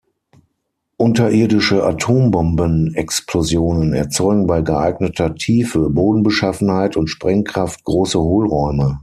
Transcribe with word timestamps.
Unterirdische 0.97 1.83
Atombombenexplosionen 1.83 3.93
erzeugen 3.93 4.47
bei 4.47 4.63
geeigneter 4.63 5.35
Tiefe, 5.35 5.91
Bodenbeschaffenheit 5.91 6.97
und 6.97 7.07
Sprengkraft 7.07 7.83
große 7.83 8.19
Hohlräume. 8.19 8.99